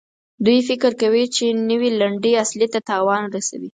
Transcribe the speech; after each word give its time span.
دوی 0.45 0.59
فکر 0.69 0.91
کوي 1.01 1.23
چې 1.35 1.45
نوي 1.69 1.89
لنډۍ 1.99 2.33
اصلي 2.43 2.67
ته 2.73 2.79
تاوان 2.89 3.23
رسوي. 3.35 3.69